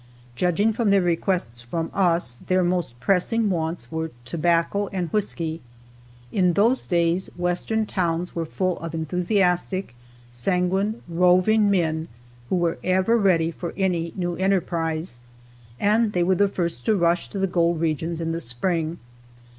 Judging 0.35 0.73
from 0.73 0.89
their 0.89 0.99
requests 1.03 1.61
from 1.61 1.91
us, 1.93 2.37
their 2.37 2.63
most 2.63 2.99
pressing 2.99 3.51
wants 3.51 3.91
were 3.91 4.09
tobacco 4.25 4.87
and 4.87 5.09
whisky. 5.13 5.61
In 6.31 6.53
those 6.53 6.87
days 6.87 7.29
Western 7.37 7.85
towns 7.85 8.33
were 8.35 8.47
full 8.47 8.79
of 8.79 8.95
enthusiastic, 8.95 9.93
sanguine, 10.31 11.03
roving 11.07 11.69
men 11.69 12.07
who 12.49 12.55
were 12.55 12.79
ever 12.83 13.15
ready 13.15 13.51
for 13.51 13.75
any 13.77 14.11
new 14.15 14.33
enterprise, 14.37 15.19
and 15.79 16.13
they 16.13 16.23
were 16.23 16.33
the 16.33 16.47
first 16.47 16.83
to 16.85 16.95
rush 16.95 17.29
to 17.29 17.37
the 17.37 17.45
gold 17.45 17.79
regions 17.79 18.19
in 18.19 18.31
the 18.31 18.41
spring. 18.41 18.97